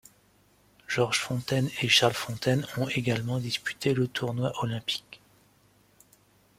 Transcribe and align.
Georges 0.87 1.19
Fontaine 1.19 1.69
et 1.83 1.87
Charles 1.87 2.15
Fonteyne 2.15 2.65
ont 2.77 2.87
également 2.87 3.37
disputé 3.37 3.93
le 3.93 4.07
tournoi 4.07 4.51
olympique. 4.63 5.21